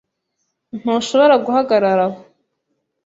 Ntushobora 0.79 1.35
guhagarara 1.45 1.89
aho. 2.07 2.19